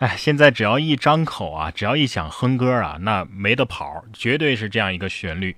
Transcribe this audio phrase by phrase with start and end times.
[0.00, 5.54] 哎，现在只要一张口啊，只要一想哼歌啊，那没得跑，绝对是这样一个旋律。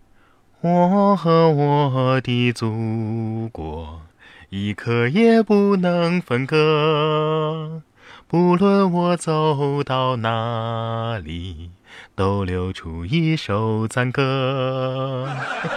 [0.62, 4.02] 我和我的祖国，
[4.48, 7.82] 一刻也不能分割。
[8.26, 11.70] 不论我走到哪里，
[12.16, 15.28] 都留出一首赞歌。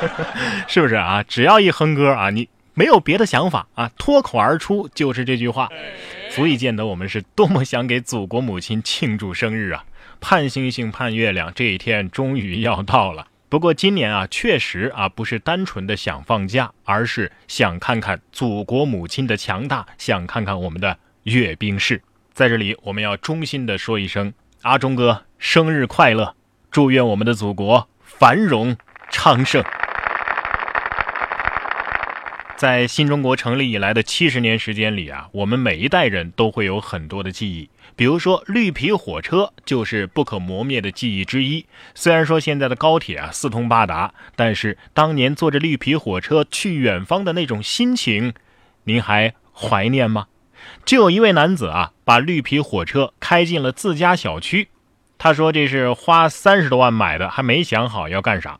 [0.67, 1.21] 是不是啊？
[1.21, 5.69] 只要一哼歌啊，你没有别的想法啊，脱口而出就是这句话。
[6.29, 9.85] 足以见得我们是多么想给祖国母亲庆祝生日啊！
[10.19, 13.27] 盼星星盼月亮，这一天终于要到了。
[13.47, 22.01] 不过今年啊，确实啊，不是单纯的想放假，而是想看看祖国母亲的强大，想看看我们的阅兵式。
[22.33, 24.33] 在这里，我们要衷心的说一声：
[24.63, 26.35] 阿忠哥生日快乐！
[26.69, 28.75] 祝愿我们的祖国繁荣
[29.09, 29.63] 昌盛。
[32.65, 37.69] 在新中国成立以来的七十年时间里啊，我们每一代人都会有很多的记忆。
[37.95, 41.67] 比如说，绿皮火车就是不可磨灭的记忆之一。
[41.93, 48.33] 虽然说现在的高铁啊四通八达，但是当年坐着绿皮火车去远方的那种心情，
[48.85, 50.25] 您还怀念吗？
[50.83, 54.69] 就有一位男子啊，把绿皮火车开进了自家小区。
[55.19, 58.57] 他说这是花三十多万买的，还没想好要干啥。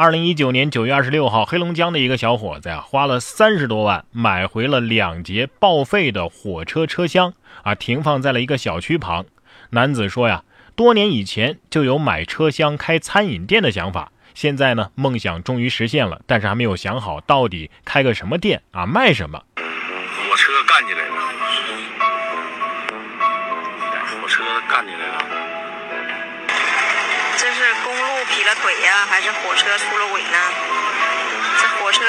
[0.00, 7.34] 二零一九年九月二十六号，黑龙江的一个小伙子呀，花了三十多万买回了两节报废的火车车厢
[7.64, 9.26] 啊，停放在了一个小区旁。
[9.72, 10.42] 男子说呀，
[10.74, 19.42] 多年以前就有买车厢开餐饮店的想法，现在呢，梦想终于实现了，但是还没有想好到底开个什么店啊，卖什么。
[19.56, 21.14] 火车干起来了，
[24.06, 25.39] 火车干起来了。
[27.84, 30.38] 公路劈了腿呀，还是火车出了轨呢？
[31.60, 32.04] 这火车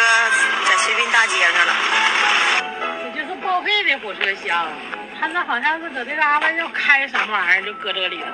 [0.65, 1.73] 在绥滨大街上了。
[3.03, 4.67] 这就是报废的火车厢，
[5.19, 8.27] 他那好像是搁这嘎达要开什么玩意儿，就搁这里头。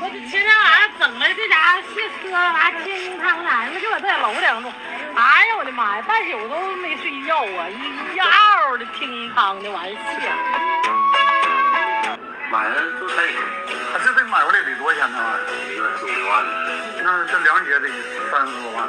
[0.00, 4.72] 我这前天晚上整的这家伙卸车完进金汤啥的，就搁这楼顶住。
[5.14, 9.94] 哎呀，我的妈呀，半宿都没睡觉啊，一嗷的听汤的完卸。
[12.54, 13.26] 买的都太，
[13.90, 15.18] 他这得买回来得多少钱呢？
[15.66, 16.46] 一个四五万。
[17.02, 17.88] 那这两节得
[18.30, 18.86] 三十多万，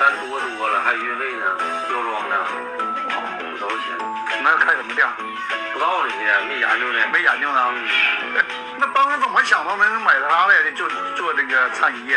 [0.00, 1.44] 三多多了，还有运费呢，
[1.88, 2.32] 吊装的，
[3.52, 3.92] 不少钱。
[4.42, 5.06] 那要开什么店？
[5.74, 6.08] 不知道呢，
[6.48, 7.60] 没研究呢，没研究呢。
[8.78, 12.16] 那当时怎么想到能买它来的，就做这个餐饮业？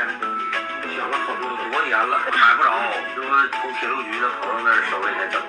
[0.95, 2.71] 想了好多多年了，买不着，
[3.17, 5.41] 就是从铁路局的朋友那儿收来才整。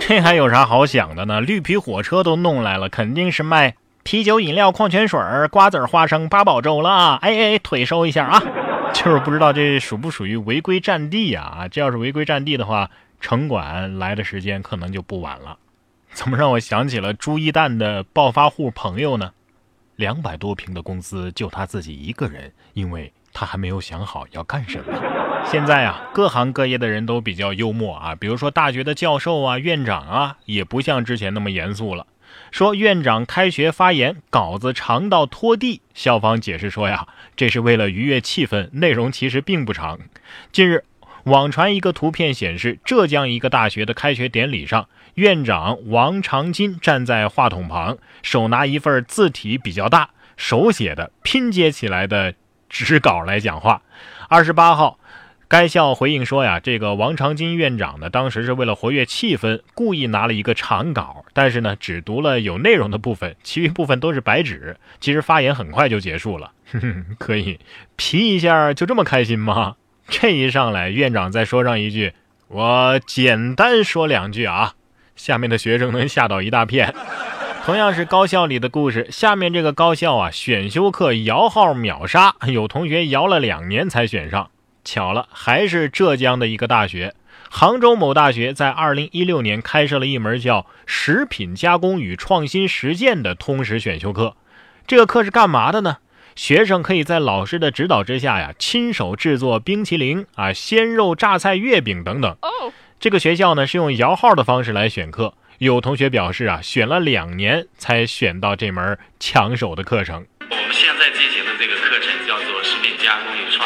[0.00, 1.40] 这还有啥好想的呢？
[1.40, 3.76] 绿皮火车都弄来了，肯定是卖
[4.10, 5.20] 啤酒、饮料、矿泉水、
[5.50, 7.16] 瓜子、花生、八宝粥了。
[7.16, 8.42] 哎哎，腿收一下啊！
[8.94, 11.42] 就是不知道这属不属于违规占地呀？
[11.42, 12.88] 啊，这要是违规占地的话，
[13.20, 15.58] 城管来的时间可能就不晚了。
[16.14, 19.30] 怎么让我想起了朱一蛋的暴发户朋友呢？
[19.96, 24.84] 两百多平的公司就他自己一个人，因为他还没有想好要干什么。
[25.44, 32.06] 现在啊，各行各业的人都比较幽默啊，比如说大学的教授啊、院长啊，也不像之前那么严肃了。
[32.50, 37.06] 说院长开学发言稿子长到拖地，校方解释说呀，
[37.36, 39.98] 这是为了愉悦气氛，内容其实并不长。
[40.50, 40.84] 近日，
[41.24, 52.34] 网传一个图片显示，浙江一个大学的开学典礼上，院长王长金站在话筒旁，手拿一份字体比较大、手写的拼接起来的
[52.68, 53.82] 纸稿来讲话。
[54.28, 54.97] 二十八号。
[55.48, 64.76] 该校回应说呀，这个王长金院长呢，当时是为了活跃气氛，故意拿了一个长稿，但是呢，只读了有内容的部分，其余部分都是白纸。
[65.00, 66.52] 其实发言很快就结束了。
[66.70, 67.58] 哼哼，可以
[67.96, 69.76] 皮一下就这么开心吗？
[70.06, 72.12] 这一上来，院长再说上一句，
[72.48, 74.74] 我简单说两句啊，
[75.16, 76.94] 下面的学生能吓到一大片。
[77.64, 84.50] 同样是高校里的故事，下面这个高校啊，选修课摇号秒杀，有同学摇了两年才选上。
[84.88, 87.14] 巧了，还是浙江的一个大学，
[87.50, 94.34] 杭州某大学在二零一六年开设了一门叫“食品加工与创新实践”的通识选修课。
[94.86, 95.98] 这个课是干嘛的呢？
[96.34, 102.34] 学生可以在老师的指导之下呀，亲手制作冰淇淋啊、鲜肉榨菜月饼等等。
[102.98, 110.24] 这个学校呢是用摇号的方式来选课，有同学表示啊，选了两年才选到这门抢手的课程。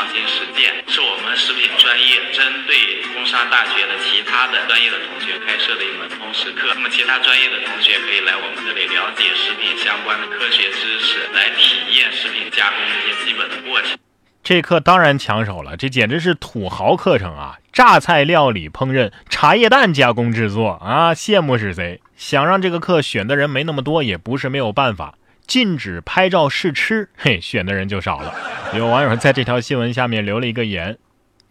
[0.02, 2.74] 创新实践”，是我们食品专业针对
[3.14, 6.74] 工商大学的其他的专业的同学开设的一门通识课。
[6.74, 13.96] 那么，其他专业的同学可以来我们这里了解食品相关的科学知识，来体验食品加工的一些基本的过程。
[14.42, 17.58] 这课当然抢手了，这简直是土豪课程啊！
[17.72, 22.00] 榨菜料理烹饪、茶叶蛋加工制作啊，羡慕是谁？
[22.16, 25.14] 想让这个课选的人没那么多，也不是没有办法。
[25.46, 28.34] 禁止拍照试吃，嘿，选的人就少了。
[28.74, 30.96] 有网友在这条新闻下面留了一个言：“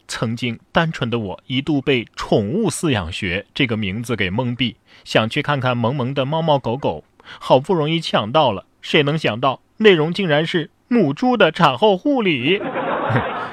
[0.07, 7.03] 曾经单纯的我一度被‘宠物饲养学’这个名字给蒙蔽，想去看看萌萌的猫猫狗狗，
[7.39, 12.59] 好不容易抢到了，谁能想到内容竟然是母猪的产后护理。”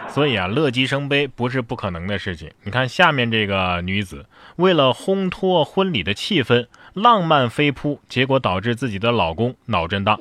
[0.09, 2.51] 所以啊，乐极生悲不是不可能的事情。
[2.63, 4.25] 你看下面这个女子，
[4.57, 10.19] 为了烘托婚礼的气氛，浪漫飞扑，结果导致自己的老公脑震荡。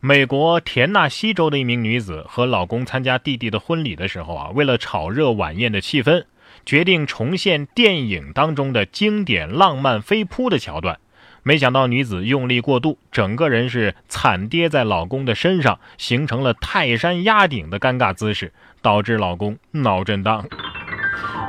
[0.00, 6.24] 美国田纳西州的一名女子和老公参加弟弟的婚礼的时候啊，为了炒热晚宴的气氛，
[6.64, 10.98] 决定重现电影当中的经典浪漫飞扑的桥段。
[11.42, 20.44] 没想到女子用力过度，整个人是惨跌在老公的身上，形成了泰山压顶的尴尬姿势，导致老公脑震荡。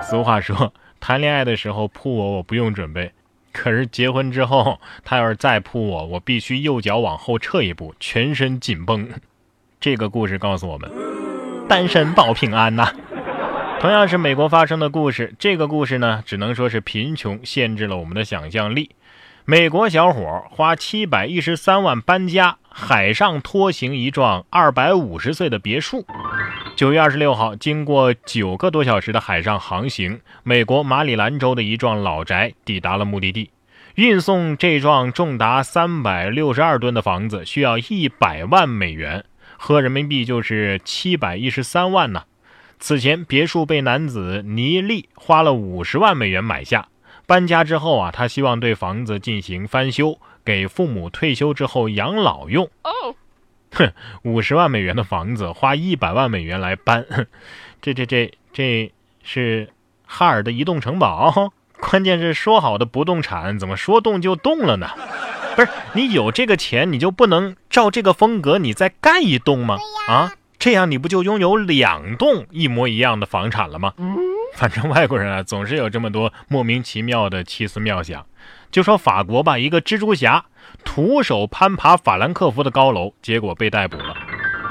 [0.04, 3.10] 俗话说，谈恋爱的时候扑我，我不用准备；
[3.58, 9.10] 可是结婚之后，他要是再扑我，我必须右脚往后撤一步，全身紧绷。
[9.80, 10.90] 这个故事告诉我们，
[11.68, 12.94] 单身保平安呐。
[13.80, 18.92] 同样是美国发生的故事，这个故事呢，只能说是贫穷限制了我们的想象力。
[19.46, 26.06] 美国小伙花七百一十三万搬家，海上拖行一幢二百五十岁的别墅。
[26.78, 33.50] 九月二十六号，经过九个多小时的海上航行，美国马里兰州的一幢老宅抵达了目的地。
[33.96, 39.26] 运送这幢重达三百六十二吨的房子需要一百万美元，
[39.58, 42.26] 合人民币就是七百一十三万呢。
[42.78, 46.90] 此前，别墅被男子尼利花了五十万美元买下。
[47.26, 52.70] 搬家之后啊，他希望对房子进行翻修，给父母退休之后养老用。
[52.84, 53.16] 哦，
[53.74, 53.92] 哼，
[54.24, 57.06] 五十万美元的房子花一百万美元来搬，
[57.82, 58.92] 这这这这
[59.24, 59.70] 是
[60.06, 61.52] 哈尔的移动城堡？
[61.80, 64.90] 关键是说好的不动产，怎么说动就动了呢？
[65.56, 69.78] 不是你有这个钱，你就不能照这个风格你再盖一栋吗？
[70.08, 73.94] 啊，这样你不就拥有两栋一模一样的房产了吗？
[74.56, 78.26] 反正外国人啊，总是有这么多莫名其妙的奇思妙想。
[78.72, 80.46] 就说法国吧，一个蜘蛛侠
[80.84, 84.16] 徒手攀爬法兰克福的高楼，结果被逮捕了。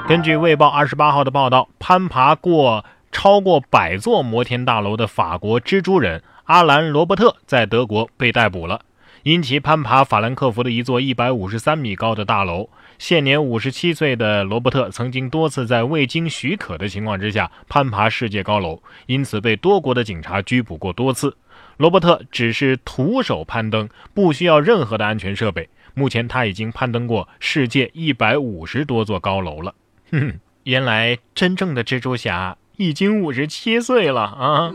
[0.07, 8.81] 根据《卫报》二十八号的报道，攀爬过超过百座摩天大楼的法国蜘蛛人阿兰·罗伯特在德国被逮捕了。
[9.23, 21.35] 因其攀爬法兰克福的一座一百五十三米高的大楼，现年五十七岁的罗伯特曾经多次在未经许可的情况之下攀爬世界高楼，因此被多国的警察拘捕过多次。
[21.77, 25.69] 罗伯特只是徒手攀登，不需要任何的安全设备。
[25.93, 29.73] 目前他已经攀登过世界一百五十多座高楼了。
[30.11, 32.57] 哼哼，原来真正的蜘蛛侠。
[32.79, 34.71] 已经五十七岁了啊！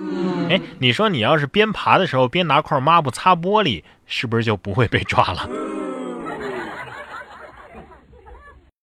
[0.50, 5.48] 哎，你说你要是边爬的时候边拿块抹布擦玻璃，是不是就不会被抓了？